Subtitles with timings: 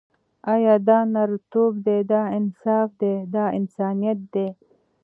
[0.53, 4.47] آیا دا نرتوب دی، دا انصاف دی، دا انسانیت دی.